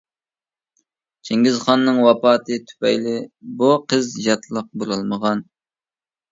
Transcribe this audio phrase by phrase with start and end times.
[1.29, 3.15] چىڭگىزخاننىڭ ۋاپاتى تۈپەيلى
[3.63, 5.49] بۇ قىز ياتلىق بولالمىغان.